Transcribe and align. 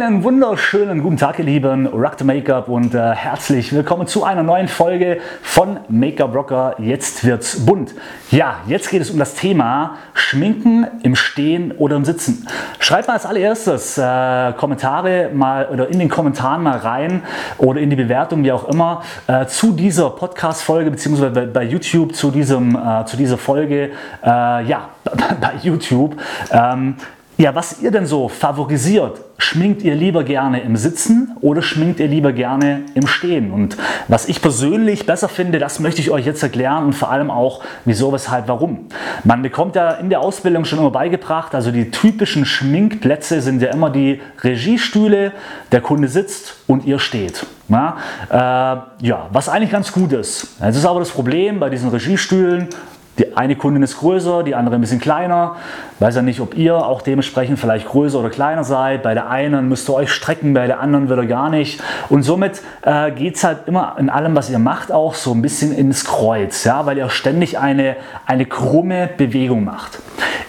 Einen 0.00 0.24
wunderschönen 0.24 1.02
guten 1.02 1.18
Tag, 1.18 1.38
ihr 1.40 1.44
Lieben, 1.44 1.86
Rock 1.86 2.14
the 2.18 2.24
Make-up 2.24 2.68
und 2.68 2.94
äh, 2.94 3.12
herzlich 3.12 3.70
willkommen 3.74 4.06
zu 4.06 4.24
einer 4.24 4.42
neuen 4.42 4.66
Folge 4.66 5.20
von 5.42 5.78
Make-up 5.90 6.34
Rocker. 6.34 6.74
Jetzt 6.78 7.22
wird's 7.22 7.66
bunt. 7.66 7.94
Ja, 8.30 8.60
jetzt 8.66 8.88
geht 8.88 9.02
es 9.02 9.10
um 9.10 9.18
das 9.18 9.34
Thema 9.34 9.98
Schminken 10.14 10.86
im 11.02 11.16
Stehen 11.16 11.72
oder 11.72 11.96
im 11.96 12.06
Sitzen. 12.06 12.46
Schreibt 12.78 13.08
mal 13.08 13.14
als 13.14 13.26
allererstes 13.26 13.98
äh, 13.98 14.52
Kommentare 14.54 15.28
mal 15.34 15.68
oder 15.68 15.88
in 15.88 15.98
den 15.98 16.08
Kommentaren 16.08 16.62
mal 16.62 16.78
rein 16.78 17.22
oder 17.58 17.80
in 17.80 17.90
die 17.90 17.96
Bewertung, 17.96 18.42
wie 18.42 18.52
auch 18.52 18.68
immer, 18.68 19.02
äh, 19.26 19.44
zu 19.46 19.72
dieser 19.72 20.08
Podcast-Folge 20.08 20.92
beziehungsweise 20.92 21.30
bei, 21.30 21.44
bei, 21.44 21.64
YouTube 21.64 22.14
zu, 22.14 22.30
diesem, 22.30 22.74
äh, 22.74 23.04
zu 23.04 23.18
dieser 23.18 23.36
Folge. 23.36 23.90
Äh, 24.24 24.28
ja, 24.64 24.88
bei 25.40 25.52
YouTube. 25.62 26.16
Ähm, 26.50 26.96
ja, 27.40 27.54
was 27.54 27.80
ihr 27.80 27.90
denn 27.90 28.04
so 28.04 28.28
favorisiert, 28.28 29.18
schminkt 29.38 29.80
ihr 29.82 29.94
lieber 29.94 30.24
gerne 30.24 30.60
im 30.60 30.76
Sitzen 30.76 31.38
oder 31.40 31.62
schminkt 31.62 31.98
ihr 31.98 32.06
lieber 32.06 32.34
gerne 32.34 32.82
im 32.92 33.06
Stehen? 33.06 33.50
Und 33.50 33.78
was 34.08 34.28
ich 34.28 34.42
persönlich 34.42 35.06
besser 35.06 35.30
finde, 35.30 35.58
das 35.58 35.80
möchte 35.80 36.02
ich 36.02 36.10
euch 36.10 36.26
jetzt 36.26 36.42
erklären 36.42 36.84
und 36.84 36.92
vor 36.92 37.10
allem 37.10 37.30
auch, 37.30 37.62
wieso, 37.86 38.12
weshalb, 38.12 38.46
warum. 38.46 38.88
Man 39.24 39.40
bekommt 39.40 39.74
ja 39.74 39.92
in 39.92 40.10
der 40.10 40.20
Ausbildung 40.20 40.66
schon 40.66 40.80
immer 40.80 40.90
beigebracht, 40.90 41.54
also 41.54 41.70
die 41.70 41.90
typischen 41.90 42.44
Schminkplätze 42.44 43.40
sind 43.40 43.62
ja 43.62 43.70
immer 43.70 43.88
die 43.88 44.20
Regiestühle, 44.42 45.32
der 45.72 45.80
Kunde 45.80 46.08
sitzt 46.08 46.56
und 46.66 46.84
ihr 46.84 46.98
steht. 46.98 47.46
Ja, 47.70 47.96
äh, 48.28 49.06
ja, 49.06 49.28
was 49.32 49.48
eigentlich 49.48 49.70
ganz 49.70 49.92
gut 49.92 50.12
ist. 50.12 50.58
Jetzt 50.62 50.76
ist 50.76 50.84
aber 50.84 51.00
das 51.00 51.10
Problem 51.10 51.58
bei 51.58 51.70
diesen 51.70 51.88
Regiestühlen, 51.88 52.68
die 53.20 53.36
eine 53.36 53.54
Kundin 53.54 53.82
ist 53.82 53.98
größer, 53.98 54.42
die 54.42 54.54
andere 54.54 54.76
ein 54.76 54.80
bisschen 54.80 54.98
kleiner. 54.98 55.56
Weiß 55.98 56.16
ja 56.16 56.22
nicht, 56.22 56.40
ob 56.40 56.56
ihr 56.56 56.74
auch 56.74 57.02
dementsprechend 57.02 57.58
vielleicht 57.58 57.86
größer 57.86 58.18
oder 58.18 58.30
kleiner 58.30 58.64
seid. 58.64 59.02
Bei 59.02 59.12
der 59.12 59.28
einen 59.28 59.68
müsst 59.68 59.90
ihr 59.90 59.94
euch 59.94 60.10
strecken, 60.10 60.54
bei 60.54 60.66
der 60.66 60.80
anderen 60.80 61.10
wieder 61.10 61.26
gar 61.26 61.50
nicht. 61.50 61.82
Und 62.08 62.22
somit 62.22 62.62
äh, 62.80 63.10
geht 63.10 63.36
es 63.36 63.44
halt 63.44 63.66
immer 63.66 63.96
in 63.98 64.08
allem, 64.08 64.34
was 64.34 64.48
ihr 64.48 64.58
macht, 64.58 64.90
auch 64.90 65.14
so 65.14 65.32
ein 65.32 65.42
bisschen 65.42 65.76
ins 65.76 66.06
Kreuz, 66.06 66.64
ja, 66.64 66.86
weil 66.86 66.96
ihr 66.96 67.10
ständig 67.10 67.58
eine, 67.58 67.96
eine 68.26 68.46
krumme 68.46 69.10
Bewegung 69.18 69.64
macht. 69.64 69.98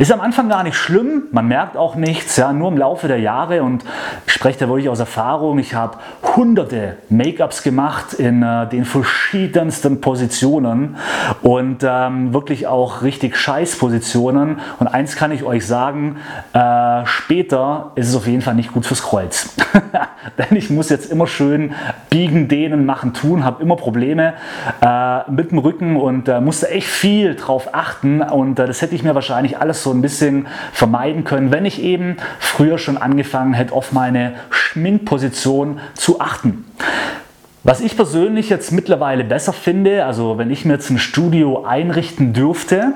Ist 0.01 0.11
am 0.11 0.21
Anfang 0.21 0.49
gar 0.49 0.63
nicht 0.63 0.75
schlimm, 0.77 1.25
man 1.31 1.47
merkt 1.47 1.77
auch 1.77 1.93
nichts, 1.93 2.35
ja, 2.37 2.53
nur 2.53 2.69
im 2.69 2.77
Laufe 2.77 3.07
der 3.07 3.19
Jahre 3.19 3.61
und 3.61 3.83
ich 4.25 4.33
spreche 4.33 4.57
da 4.57 4.67
wirklich 4.67 4.89
aus 4.89 4.99
Erfahrung. 4.99 5.59
Ich 5.59 5.75
habe 5.75 5.97
hunderte 6.35 6.97
Make-ups 7.09 7.61
gemacht 7.61 8.13
in 8.13 8.41
äh, 8.41 8.67
den 8.67 8.85
verschiedensten 8.85 10.01
Positionen 10.01 10.95
und 11.43 11.85
ähm, 11.87 12.33
wirklich 12.33 12.60
auch 12.67 13.01
richtig 13.01 13.37
scheiß 13.37 13.77
Positionen. 13.77 14.59
Und 14.79 14.87
eins 14.87 15.15
kann 15.15 15.31
ich 15.31 15.43
euch 15.43 15.65
sagen, 15.65 16.17
äh, 16.53 17.05
später 17.05 17.91
ist 17.95 18.09
es 18.09 18.15
auf 18.15 18.27
jeden 18.27 18.41
Fall 18.41 18.55
nicht 18.55 18.73
gut 18.73 18.85
fürs 18.85 19.01
Kreuz. 19.01 19.55
Denn 20.37 20.57
ich 20.57 20.69
muss 20.69 20.89
jetzt 20.89 21.11
immer 21.11 21.27
schön 21.27 21.73
biegen, 22.09 22.47
dehnen, 22.47 22.85
machen, 22.85 23.13
tun, 23.13 23.43
habe 23.43 23.61
immer 23.61 23.75
Probleme 23.75 24.33
äh, 24.81 25.31
mit 25.31 25.51
dem 25.51 25.57
Rücken 25.57 25.95
und 25.95 26.27
äh, 26.27 26.41
musste 26.41 26.69
echt 26.69 26.87
viel 26.87 27.35
drauf 27.35 27.69
achten 27.73 28.21
und 28.21 28.59
äh, 28.59 28.67
das 28.67 28.81
hätte 28.81 28.95
ich 28.95 29.03
mir 29.03 29.15
wahrscheinlich 29.15 29.57
alles 29.57 29.83
so 29.83 29.91
ein 29.91 30.01
bisschen 30.01 30.47
vermeiden 30.73 31.23
können, 31.23 31.51
wenn 31.51 31.65
ich 31.65 31.81
eben 31.81 32.17
früher 32.39 32.77
schon 32.77 32.97
angefangen 32.97 33.53
hätte, 33.53 33.73
auf 33.73 33.91
meine 33.91 34.33
Schminkposition 34.49 35.79
zu 35.93 36.19
achten. 36.19 36.65
Was 37.63 37.79
ich 37.79 37.95
persönlich 37.95 38.49
jetzt 38.49 38.71
mittlerweile 38.71 39.23
besser 39.23 39.53
finde, 39.53 40.03
also 40.05 40.39
wenn 40.39 40.49
ich 40.49 40.65
mir 40.65 40.73
jetzt 40.73 40.89
ein 40.89 40.97
Studio 40.97 41.63
einrichten 41.63 42.33
dürfte, 42.33 42.93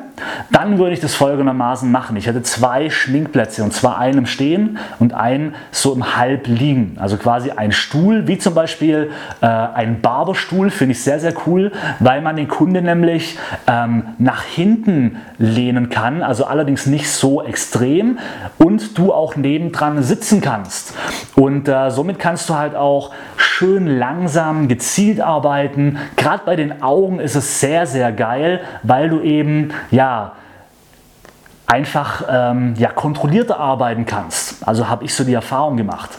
dann 0.51 0.79
würde 0.79 0.93
ich 0.93 0.99
das 0.99 1.13
folgendermaßen 1.13 1.91
machen. 1.91 2.17
Ich 2.17 2.25
hätte 2.25 2.41
zwei 2.41 2.89
Schminkplätze 2.89 3.63
und 3.63 3.73
zwar 3.73 3.99
einen 3.99 4.19
im 4.19 4.25
Stehen 4.25 4.79
und 4.97 5.13
einen 5.13 5.53
so 5.69 5.93
im 5.93 6.17
Halb 6.17 6.47
liegen. 6.47 6.97
Also 6.99 7.17
quasi 7.17 7.51
ein 7.51 7.71
Stuhl, 7.71 8.27
wie 8.27 8.39
zum 8.39 8.55
Beispiel 8.55 9.11
äh, 9.41 9.45
ein 9.45 10.01
Barberstuhl, 10.01 10.71
finde 10.71 10.93
ich 10.93 11.03
sehr, 11.03 11.19
sehr 11.19 11.35
cool, 11.45 11.71
weil 11.99 12.23
man 12.23 12.35
den 12.35 12.47
Kunde 12.47 12.81
nämlich 12.81 13.37
ähm, 13.67 14.15
nach 14.17 14.41
hinten 14.41 15.17
lehnen 15.37 15.89
kann, 15.89 16.23
also 16.23 16.45
allerdings 16.45 16.87
nicht 16.87 17.11
so 17.11 17.43
extrem 17.43 18.17
und 18.57 18.97
du 18.97 19.13
auch 19.13 19.35
nebendran 19.35 20.01
sitzen 20.01 20.41
kannst. 20.41 20.95
Und 21.35 21.67
äh, 21.67 21.91
somit 21.91 22.17
kannst 22.17 22.49
du 22.49 22.55
halt 22.55 22.75
auch 22.75 23.11
schön 23.57 23.87
langsam, 23.87 24.67
gezielt 24.67 25.21
arbeiten. 25.21 25.97
Gerade 26.17 26.43
bei 26.45 26.57
den 26.57 26.83
Augen 26.83 27.21
ist 27.21 27.35
es 27.35 27.61
sehr, 27.61 27.87
sehr 27.87 28.11
geil, 28.11 28.59
weil 28.83 29.07
du 29.07 29.21
eben, 29.21 29.69
ja, 29.91 30.33
einfach 31.67 32.23
ähm, 32.29 32.75
ja, 32.77 32.91
kontrollierter 32.91 33.59
arbeiten 33.59 34.05
kannst. 34.05 34.67
Also 34.67 34.87
habe 34.87 35.03
ich 35.03 35.13
so 35.13 35.23
die 35.23 35.33
Erfahrung 35.33 35.77
gemacht. 35.77 36.11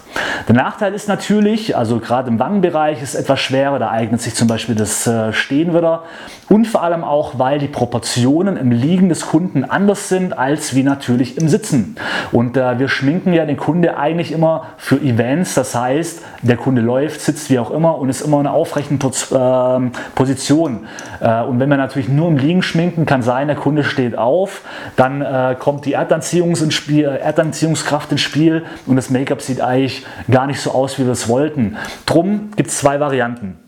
Der 0.49 0.55
Nachteil 0.55 0.93
ist 0.95 1.09
natürlich, 1.09 1.77
also 1.77 1.99
gerade 1.99 2.29
im 2.29 2.39
Wangenbereich 2.39 3.03
ist 3.03 3.15
etwas 3.15 3.41
schwerer, 3.41 3.79
da 3.79 3.91
eignet 3.91 4.21
sich 4.21 4.35
zum 4.35 4.49
Beispiel 4.49 4.75
das 4.75 5.07
äh, 5.07 5.33
Stehen 5.33 5.75
wieder 5.75 6.05
und 6.49 6.67
vor 6.67 6.83
allem 6.83 7.03
auch, 7.03 7.39
weil 7.39 7.59
die 7.59 7.69
Proportionen 7.69 8.57
im 8.57 8.71
Liegen 8.71 9.09
des 9.09 9.27
Kunden 9.27 9.65
anders 9.65 10.09
sind 10.09 10.37
als 10.37 10.75
wie 10.75 10.83
natürlich 10.83 11.39
im 11.39 11.49
Sitzen. 11.49 11.97
Und 12.33 12.57
äh, 12.57 12.79
wir 12.79 12.89
schminken 12.89 13.33
ja 13.33 13.45
den 13.45 13.57
Kunde 13.57 13.97
eigentlich 13.97 14.33
immer 14.33 14.67
für 14.77 14.97
Events, 14.97 15.55
das 15.55 15.75
heißt, 15.75 16.23
der 16.43 16.57
Kunde 16.57 16.83
läuft, 16.83 17.21
sitzt 17.21 17.51
wie 17.51 17.59
auch 17.59 17.71
immer 17.71 17.99
und 17.99 18.09
ist 18.09 18.21
immer 18.21 18.41
in 18.41 18.47
einer 18.47 18.55
aufrechten 18.55 18.99
äh, 19.01 19.91
Position. 20.15 20.87
Äh, 21.21 21.43
und 21.43 21.59
wenn 21.59 21.69
wir 21.69 21.77
natürlich 21.77 22.09
nur 22.09 22.29
im 22.29 22.37
Liegen 22.37 22.63
schminken, 22.63 23.07
kann 23.07 23.23
sein, 23.23 23.49
der 23.49 23.57
Kunde 23.57 23.83
steht 23.83 24.17
auf, 24.17 24.63
dann 24.97 25.23
äh, 25.37 25.55
kommt 25.55 25.85
die 25.85 25.93
Erdanziehungs 25.93 26.63
ins 26.63 26.75
Spiel, 26.75 27.05
Erdanziehungskraft 27.05 28.11
ins 28.13 28.21
Spiel 28.21 28.65
und 28.87 28.97
das 28.97 29.11
Make-up 29.11 29.43
sieht 29.43 29.61
eigentlich 29.61 30.07
gar 30.31 30.47
nicht 30.47 30.61
so 30.61 30.71
aus, 30.71 30.99
wie 30.99 31.05
wir 31.05 31.13
es 31.13 31.29
wollten. 31.29 31.77
Drum 32.07 32.51
gibt 32.57 32.71
es 32.71 32.79
zwei 32.79 33.01
Varianten. 33.01 33.59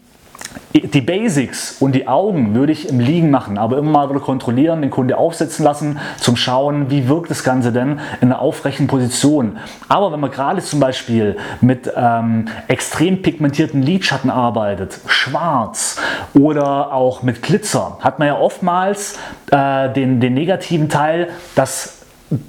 Die 0.75 1.01
Basics 1.01 1.77
und 1.81 1.93
die 1.93 2.07
Augen 2.09 2.55
würde 2.55 2.73
ich 2.73 2.91
im 2.91 3.01
Liegen 3.01 3.31
machen, 3.31 3.57
aber 3.57 3.79
immer 3.79 3.91
mal 3.91 4.11
wieder 4.11 4.21
kontrollieren, 4.21 4.83
den 4.83 4.91
Kunde 4.91 5.17
aufsetzen 5.17 5.65
lassen, 5.65 5.99
zum 6.19 6.37
Schauen, 6.37 6.91
wie 6.91 7.09
wirkt 7.09 7.31
das 7.31 7.43
Ganze 7.43 7.73
denn 7.73 8.01
in 8.21 8.31
einer 8.31 8.41
aufrechten 8.41 8.87
Position. 8.87 9.57
Aber 9.89 10.13
wenn 10.13 10.21
man 10.21 10.31
gerade 10.31 10.61
zum 10.61 10.79
Beispiel 10.79 11.39
mit 11.63 11.91
ähm, 11.97 12.49
extrem 12.69 13.23
pigmentierten 13.23 13.83
Lidschatten 13.83 14.31
arbeitet, 14.31 15.01
schwarz 15.07 15.99
oder 16.35 16.93
auch 16.93 17.23
mit 17.23 17.43
Glitzer, 17.43 17.97
hat 18.01 18.19
man 18.19 18.29
ja 18.29 18.39
oftmals 18.39 19.19
äh, 19.51 19.91
den, 19.91 20.21
den 20.21 20.35
negativen 20.35 20.91
Teil, 20.91 21.29
dass 21.55 21.98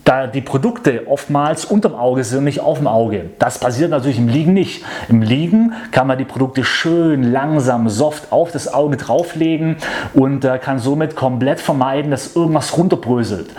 da 0.03 0.27
die 0.27 0.41
Produkte 0.41 1.07
oftmals 1.07 1.65
unterm 1.65 1.95
Auge 1.95 2.23
sind 2.23 2.39
und 2.39 2.43
nicht 2.45 2.59
auf 2.59 2.79
dem 2.79 2.87
Auge. 2.87 3.29
Das 3.39 3.59
passiert 3.59 3.91
natürlich 3.91 4.17
im 4.17 4.27
Liegen 4.27 4.53
nicht. 4.53 4.83
Im 5.07 5.21
Liegen 5.21 5.73
kann 5.91 6.07
man 6.07 6.17
die 6.17 6.25
Produkte 6.25 6.63
schön 6.63 7.31
langsam, 7.31 7.89
soft 7.89 8.31
auf 8.31 8.51
das 8.51 8.73
Auge 8.73 8.97
drauflegen 8.97 9.77
und 10.13 10.43
äh, 10.43 10.57
kann 10.57 10.79
somit 10.79 11.15
komplett 11.15 11.59
vermeiden, 11.59 12.11
dass 12.11 12.35
irgendwas 12.35 12.77
runterbröselt. 12.77 13.51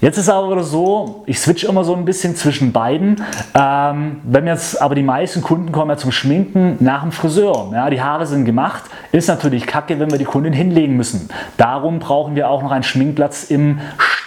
Jetzt 0.00 0.16
ist 0.16 0.30
aber 0.30 0.62
so, 0.62 1.24
ich 1.26 1.38
switch 1.38 1.64
immer 1.64 1.84
so 1.84 1.94
ein 1.94 2.06
bisschen 2.06 2.34
zwischen 2.34 2.72
beiden. 2.72 3.22
Ähm, 3.54 4.22
wenn 4.24 4.46
jetzt 4.46 4.80
aber 4.80 4.94
die 4.94 5.02
meisten 5.02 5.42
Kunden 5.42 5.72
kommen 5.72 5.90
ja 5.90 5.98
zum 5.98 6.10
Schminken 6.10 6.78
nach 6.80 7.02
dem 7.02 7.12
Friseur. 7.12 7.70
Ja, 7.74 7.90
die 7.90 8.00
Haare 8.00 8.24
sind 8.24 8.46
gemacht, 8.46 8.84
ist 9.12 9.28
natürlich 9.28 9.66
kacke, 9.66 10.00
wenn 10.00 10.10
wir 10.10 10.16
die 10.16 10.24
Kundin 10.24 10.54
hinlegen 10.54 10.96
müssen. 10.96 11.28
Darum 11.58 11.98
brauchen 11.98 12.34
wir 12.34 12.48
auch 12.48 12.62
noch 12.62 12.70
einen 12.70 12.82
Schminkplatz 12.82 13.44
im 13.44 13.80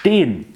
Stehen. 0.03 0.53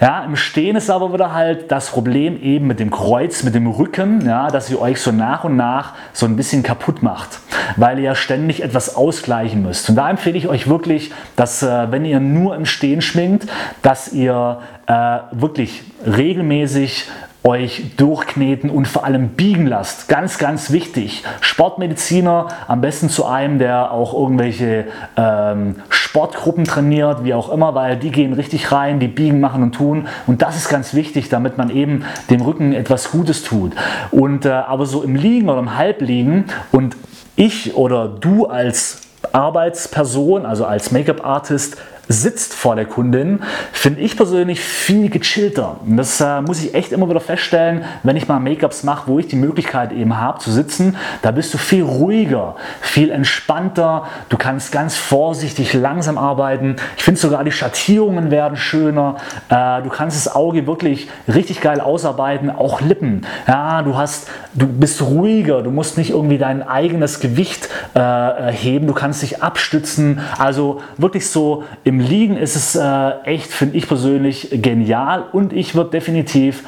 Ja, 0.00 0.24
Im 0.24 0.34
Stehen 0.34 0.74
ist 0.74 0.90
aber 0.90 1.12
wieder 1.12 1.32
halt 1.32 1.70
das 1.70 1.90
Problem 1.90 2.42
eben 2.42 2.66
mit 2.66 2.80
dem 2.80 2.90
Kreuz, 2.90 3.44
mit 3.44 3.54
dem 3.54 3.68
Rücken, 3.68 4.26
ja, 4.26 4.48
dass 4.48 4.68
ihr 4.68 4.80
euch 4.80 5.00
so 5.00 5.12
nach 5.12 5.44
und 5.44 5.56
nach 5.56 5.92
so 6.12 6.26
ein 6.26 6.34
bisschen 6.34 6.64
kaputt 6.64 7.00
macht, 7.00 7.38
weil 7.76 7.98
ihr 7.98 8.06
ja 8.06 8.14
ständig 8.16 8.64
etwas 8.64 8.96
ausgleichen 8.96 9.62
müsst. 9.62 9.88
Und 9.90 9.94
da 9.94 10.10
empfehle 10.10 10.36
ich 10.36 10.48
euch 10.48 10.68
wirklich, 10.68 11.12
dass 11.36 11.62
äh, 11.62 11.92
wenn 11.92 12.04
ihr 12.04 12.18
nur 12.18 12.56
im 12.56 12.66
Stehen 12.66 13.00
schminkt, 13.00 13.48
dass 13.82 14.12
ihr 14.12 14.58
äh, 14.88 15.18
wirklich 15.30 15.84
regelmäßig 16.04 17.08
euch 17.44 17.96
durchkneten 17.96 18.70
und 18.70 18.88
vor 18.88 19.04
allem 19.04 19.30
biegen 19.30 19.66
lasst. 19.66 20.08
Ganz, 20.08 20.36
ganz 20.38 20.72
wichtig. 20.72 21.22
Sportmediziner, 21.40 22.48
am 22.66 22.80
besten 22.80 23.08
zu 23.08 23.24
einem, 23.24 23.58
der 23.58 23.92
auch 23.92 24.14
irgendwelche 24.14 24.86
ähm, 25.16 25.76
Sportgruppen 26.10 26.64
trainiert, 26.64 27.22
wie 27.22 27.34
auch 27.34 27.52
immer, 27.52 27.76
weil 27.76 27.96
die 27.96 28.10
gehen 28.10 28.32
richtig 28.32 28.72
rein, 28.72 28.98
die 28.98 29.06
biegen, 29.06 29.38
machen 29.38 29.62
und 29.62 29.76
tun. 29.76 30.08
Und 30.26 30.42
das 30.42 30.56
ist 30.56 30.68
ganz 30.68 30.92
wichtig, 30.92 31.28
damit 31.28 31.56
man 31.56 31.70
eben 31.70 32.04
dem 32.30 32.40
Rücken 32.40 32.72
etwas 32.72 33.12
Gutes 33.12 33.44
tut. 33.44 33.74
Und 34.10 34.44
äh, 34.44 34.48
aber 34.50 34.86
so 34.86 35.04
im 35.04 35.14
Liegen 35.14 35.48
oder 35.48 35.60
im 35.60 35.78
Halbliegen 35.78 36.46
und 36.72 36.96
ich 37.36 37.76
oder 37.76 38.08
du 38.08 38.46
als 38.46 39.02
Arbeitsperson, 39.30 40.46
also 40.46 40.64
als 40.64 40.90
Make-up-Artist, 40.90 41.76
sitzt 42.10 42.54
vor 42.54 42.74
der 42.74 42.86
Kundin, 42.86 43.38
finde 43.72 44.00
ich 44.00 44.16
persönlich 44.16 44.58
viel 44.58 45.10
gechillter. 45.10 45.76
Das 45.86 46.20
äh, 46.20 46.40
muss 46.40 46.60
ich 46.60 46.74
echt 46.74 46.90
immer 46.90 47.08
wieder 47.08 47.20
feststellen, 47.20 47.84
wenn 48.02 48.16
ich 48.16 48.26
mal 48.26 48.40
Make-ups 48.40 48.82
mache, 48.82 49.06
wo 49.06 49.20
ich 49.20 49.28
die 49.28 49.36
Möglichkeit 49.36 49.92
eben 49.92 50.18
habe 50.18 50.40
zu 50.40 50.50
sitzen. 50.50 50.96
Da 51.22 51.30
bist 51.30 51.54
du 51.54 51.58
viel 51.58 51.84
ruhiger, 51.84 52.56
viel 52.80 53.12
entspannter. 53.12 54.08
Du 54.28 54.36
kannst 54.36 54.72
ganz 54.72 54.96
vorsichtig 54.96 55.72
langsam 55.72 56.18
arbeiten. 56.18 56.74
Ich 56.96 57.04
finde 57.04 57.20
sogar 57.20 57.44
die 57.44 57.52
Schattierungen 57.52 58.32
werden 58.32 58.56
schöner. 58.56 59.14
Äh, 59.48 59.82
du 59.82 59.88
kannst 59.88 60.16
das 60.16 60.34
Auge 60.34 60.66
wirklich 60.66 61.08
richtig 61.32 61.60
geil 61.60 61.80
ausarbeiten, 61.80 62.50
auch 62.50 62.80
Lippen. 62.80 63.24
Ja, 63.46 63.82
du 63.82 63.96
hast, 63.96 64.28
du 64.54 64.66
bist 64.66 65.00
ruhiger. 65.00 65.62
Du 65.62 65.70
musst 65.70 65.96
nicht 65.96 66.10
irgendwie 66.10 66.38
dein 66.38 66.66
eigenes 66.66 67.20
Gewicht 67.20 67.68
äh, 67.94 68.50
heben. 68.50 68.88
Du 68.88 68.94
kannst 68.94 69.22
dich 69.22 69.44
abstützen. 69.44 70.18
Also 70.36 70.80
wirklich 70.98 71.28
so 71.28 71.62
im 71.84 71.99
Liegen 72.00 72.36
ist 72.36 72.56
es 72.56 72.76
äh, 72.76 73.10
echt, 73.24 73.50
finde 73.50 73.76
ich 73.76 73.86
persönlich, 73.88 74.48
genial 74.52 75.24
und 75.32 75.52
ich 75.52 75.74
würde 75.74 75.90
definitiv 75.90 76.64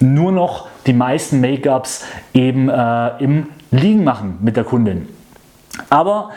nur 0.00 0.32
noch 0.32 0.68
die 0.86 0.92
meisten 0.92 1.40
Make-ups 1.40 2.04
eben 2.34 2.68
äh, 2.68 3.22
im 3.22 3.48
Liegen 3.70 4.04
machen 4.04 4.38
mit 4.42 4.56
der 4.56 4.64
Kundin. 4.64 5.08
Aber 5.88 6.30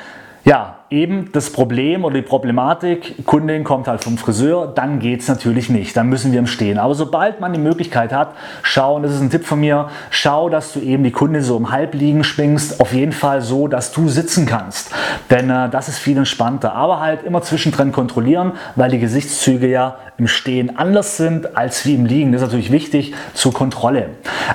ja, 0.45 0.79
eben 0.89 1.31
das 1.31 1.49
Problem 1.49 2.05
oder 2.05 2.15
die 2.15 2.21
Problematik, 2.21 3.25
Kundin 3.25 3.63
kommt 3.63 3.87
halt 3.87 4.03
vom 4.03 4.17
Friseur, 4.17 4.67
dann 4.67 4.99
geht 4.99 5.21
es 5.21 5.27
natürlich 5.27 5.69
nicht, 5.69 5.97
dann 5.97 6.09
müssen 6.09 6.31
wir 6.31 6.39
im 6.39 6.47
Stehen. 6.47 6.77
Aber 6.77 6.93
sobald 6.93 7.41
man 7.41 7.53
die 7.53 7.59
Möglichkeit 7.59 8.13
hat, 8.13 8.33
schau, 8.61 8.95
und 8.95 9.03
das 9.03 9.13
ist 9.13 9.21
ein 9.21 9.31
Tipp 9.31 9.45
von 9.45 9.59
mir, 9.59 9.89
schau, 10.11 10.49
dass 10.49 10.73
du 10.73 10.79
eben 10.79 11.03
die 11.03 11.11
Kundin 11.11 11.41
so 11.41 11.57
im 11.57 11.71
Halbliegen 11.71 12.23
schwingst, 12.23 12.79
auf 12.79 12.93
jeden 12.93 13.13
Fall 13.13 13.41
so, 13.41 13.67
dass 13.67 13.91
du 13.91 14.07
sitzen 14.09 14.45
kannst. 14.45 14.91
Denn 15.31 15.49
äh, 15.49 15.69
das 15.69 15.89
ist 15.89 15.97
viel 15.97 16.17
entspannter. 16.17 16.73
Aber 16.73 16.99
halt 16.99 17.23
immer 17.23 17.41
zwischendrin 17.41 17.91
kontrollieren, 17.91 18.53
weil 18.75 18.91
die 18.91 18.99
Gesichtszüge 18.99 19.67
ja 19.67 19.97
im 20.17 20.27
Stehen 20.27 20.77
anders 20.77 21.17
sind 21.17 21.57
als 21.57 21.85
wie 21.85 21.95
im 21.95 22.05
Liegen. 22.05 22.31
Das 22.31 22.41
ist 22.41 22.47
natürlich 22.47 22.71
wichtig 22.71 23.13
zur 23.33 23.53
Kontrolle. 23.53 24.11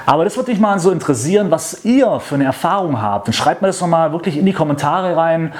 Aber 0.06 0.24
das 0.24 0.36
würde 0.36 0.50
mich 0.50 0.60
mal 0.60 0.78
so 0.78 0.90
interessieren, 0.90 1.50
was 1.50 1.84
ihr 1.84 2.20
für 2.20 2.36
eine 2.36 2.44
Erfahrung 2.44 3.02
habt. 3.02 3.26
Und 3.26 3.34
schreibt 3.34 3.60
mir 3.60 3.68
das 3.68 3.80
nochmal 3.80 4.12
wirklich 4.12 4.38
in 4.38 4.46
die 4.46 4.52
Kommentare 4.52 5.16
rein. 5.16 5.52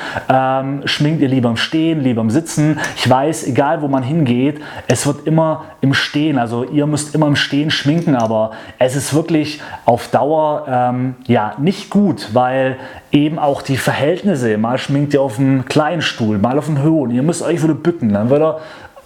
Ähm, 0.61 0.83
schminkt 0.87 1.23
ihr 1.23 1.29
lieber 1.29 1.49
im 1.49 1.57
Stehen, 1.57 2.01
lieber 2.01 2.21
im 2.21 2.31
Sitzen? 2.31 2.79
Ich 2.97 3.09
weiß, 3.09 3.47
egal 3.47 3.83
wo 3.83 3.89
man 3.89 4.03
hingeht, 4.03 4.61
es 4.87 5.07
wird 5.07 5.27
immer 5.27 5.65
im 5.81 5.95
Stehen. 5.95 6.39
Also 6.39 6.65
ihr 6.65 6.87
müsst 6.87 7.15
immer 7.15 7.27
im 7.27 7.37
Stehen 7.37 7.71
schminken, 7.71 8.15
aber 8.15 8.53
es 8.79 8.97
ist 8.97 9.15
wirklich 9.15 9.61
auf 9.85 10.09
Dauer 10.09 10.67
ähm, 10.69 11.15
ja 11.27 11.55
nicht 11.59 11.91
gut, 11.91 12.31
weil 12.33 12.77
eben 13.13 13.39
auch 13.39 13.63
die 13.63 13.77
Verhältnisse, 13.77 14.57
mal 14.59 14.79
schminkt 14.79 15.15
ihr 15.15 15.23
auf 15.23 15.39
einen 15.39 15.65
kleinen 15.65 16.03
Stuhl, 16.03 16.39
mal 16.39 16.59
auf 16.59 16.69
einen 16.69 16.83
hohen, 16.83 17.11
ihr 17.11 17.23
müsst 17.23 17.43
euch 17.43 17.63
wieder 17.63 17.75
bücken, 17.75 18.13
dann 18.13 18.31
wird 18.31 18.43
er 18.43 18.61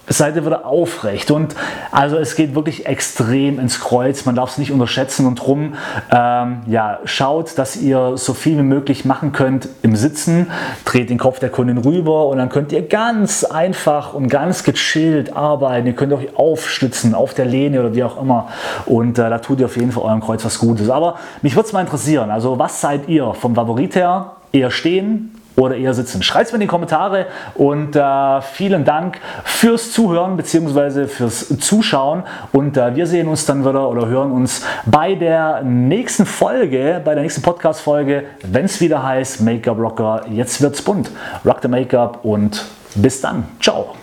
seid 0.07 0.37
ihr 0.37 0.45
wieder 0.45 0.67
aufrecht. 0.67 1.31
Und 1.31 1.55
also 1.91 2.17
es 2.19 2.37
geht 2.37 2.55
wirklich 2.55 2.87
extrem 2.87 3.59
ins 3.59 3.81
Kreuz. 3.81 4.25
Man 4.25 4.35
darf 4.35 4.51
es 4.51 4.59
nicht 4.59 4.71
unterschätzen 4.71 5.27
und 5.27 5.37
drum 5.37 5.75
ähm, 6.11 6.61
ja, 6.67 7.01
schaut, 7.05 7.57
dass 7.59 7.77
ihr 7.77 8.17
so 8.17 8.35
viel 8.35 8.59
wie 8.59 8.63
möglich 8.63 9.05
machen 9.05 9.33
könnt 9.33 9.69
im 9.83 9.97
Sitzen. 9.97 10.51
Dreht 10.85 11.11
den 11.11 11.19
Kopf 11.19 11.39
der 11.39 11.49
Kundin 11.49 11.79
rüber 11.79 12.27
und 12.29 12.39
dann 12.39 12.49
könnt 12.49 12.73
ihr 12.73 12.83
ganz 12.83 13.45
einfach 13.45 14.15
und 14.15 14.29
ganz 14.29 14.65
gechillt 14.65 15.35
arbeiten. 15.35 15.87
Ihr 15.87 15.95
könnt 15.95 16.13
euch 16.13 16.37
aufstützen 16.37 17.15
auf 17.15 17.35
der 17.35 17.47
Lehne 17.47 17.81
oder 17.81 17.95
wie 17.95 18.05
auch 18.05 18.21
immer. 18.21 18.49
Und 18.87 19.19
äh, 19.19 19.31
da 19.31 19.39
tut 19.39 19.61
ihr 19.61 19.67
auf 19.67 19.77
jeden 19.77 19.93
Fall 19.93 20.05
eurem 20.05 20.21
Kreuz 20.21 20.45
was 20.45 20.59
Gutes. 20.59 20.91
Aber 20.91 21.17
mich 21.43 21.57
würde 21.57 21.67
es 21.67 21.73
mal 21.73 21.81
interessieren. 21.81 22.31
Also 22.31 22.59
was 22.59 22.81
seid 22.81 23.09
ihr 23.09 23.33
vom 23.35 23.55
Favorit 23.55 23.97
her? 23.97 24.33
Eher 24.53 24.71
stehen, 24.71 25.34
oder 25.57 25.77
eher 25.77 25.95
sitzen? 25.95 26.23
Schreibt 26.23 26.47
es 26.47 26.53
mir 26.53 26.57
in 26.57 26.63
die 26.63 26.67
Kommentare 26.67 27.27
und 27.55 27.97
äh, 27.97 28.41
vielen 28.43 28.85
Dank 28.85 29.19
fürs 29.45 29.93
Zuhören 29.93 30.37
bzw. 30.37 31.07
fürs 31.07 31.59
Zuschauen 31.59 32.25
und 32.53 32.77
äh, 32.77 32.95
wir 32.95 33.07
sehen 33.07 33.29
uns 33.29 33.47
dann 33.47 33.65
wieder 33.65 33.89
oder 33.89 34.07
hören 34.07 34.33
uns 34.33 34.65
bei 34.87 35.15
der 35.15 35.63
nächsten 35.63 36.27
Folge, 36.27 37.01
bei 37.05 37.15
der 37.15 37.23
nächsten 37.23 37.43
Podcast-Folge, 37.43 38.25
wenn 38.43 38.65
es 38.65 38.81
wieder 38.81 39.03
heißt 39.03 39.41
Make-up 39.41 39.79
Rocker, 39.79 40.23
jetzt 40.31 40.61
wird's 40.61 40.83
bunt. 40.83 41.11
Rock 41.45 41.59
the 41.63 41.69
Make-up 41.69 42.25
und 42.25 42.65
bis 42.95 43.21
dann. 43.21 43.45
Ciao. 43.61 43.95